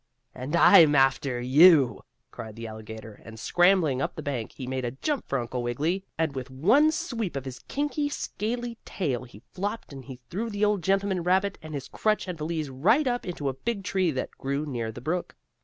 "And 0.33 0.55
I'm 0.55 0.95
after 0.95 1.39
you!" 1.39 2.01
cried 2.31 2.55
the 2.55 2.65
alligator, 2.65 3.21
and, 3.23 3.39
scrambling 3.39 4.01
up 4.01 4.15
the 4.15 4.23
bank, 4.23 4.53
he 4.53 4.65
made 4.65 4.83
a 4.83 4.89
jump 4.89 5.27
for 5.27 5.37
Uncle 5.37 5.61
Wiggily, 5.61 6.05
and 6.17 6.33
with 6.33 6.49
one 6.49 6.91
sweep 6.91 7.35
of 7.35 7.45
his 7.45 7.59
kinky, 7.67 8.09
scaly 8.09 8.79
tail 8.83 9.25
he 9.25 9.43
flopped 9.51 9.93
and 9.93 10.05
he 10.05 10.15
threw 10.31 10.49
the 10.49 10.65
old 10.65 10.81
gentleman 10.81 11.21
rabbit 11.21 11.59
and 11.61 11.75
his 11.75 11.87
crutch 11.87 12.27
and 12.27 12.39
valise 12.39 12.67
right 12.69 13.05
up 13.05 13.27
into 13.27 13.47
a 13.47 13.53
big 13.53 13.83
tree 13.83 14.09
that 14.09 14.31
grew 14.39 14.65
near 14.65 14.91
the 14.91 15.01
brook. 15.01 15.35